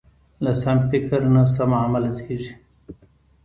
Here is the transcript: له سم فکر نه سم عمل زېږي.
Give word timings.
له 0.43 0.51
سم 0.61 0.77
فکر 0.91 1.19
نه 1.33 1.43
سم 1.55 1.71
عمل 1.83 2.05
زېږي. 2.17 2.53